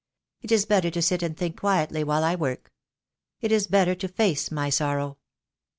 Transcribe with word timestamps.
It 0.41 0.51
is 0.51 0.65
better 0.65 0.89
to 0.89 1.01
sit 1.03 1.21
and 1.21 1.37
think 1.37 1.57
quietly, 1.59 2.03
while 2.03 2.23
I 2.23 2.33
work. 2.33 2.73
It 3.39 3.51
is 3.51 3.67
better 3.67 3.93
to 3.93 4.07
face 4.07 4.49
my 4.49 4.71
sorrow." 4.71 5.19